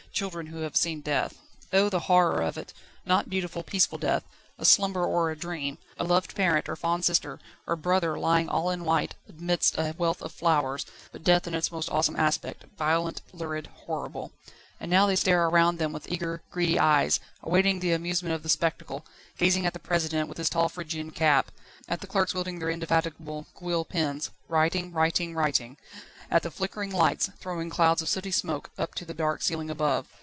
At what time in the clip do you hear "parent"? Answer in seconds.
6.35-6.67